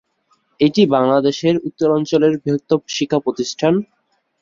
এটি 0.59 0.81
বাংলাদেশের 0.95 1.55
উত্তরাঞ্চলের 1.67 2.33
বৃহত্তম 2.37 2.79
শিক্ষাপ্রতিষ্ঠান। 2.95 3.73